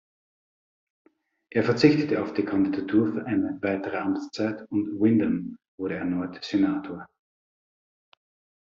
[1.51, 7.07] Er verzichtete auf die Kandidatur für eine weitere Amtszeit und Windom wurde erneut Senator.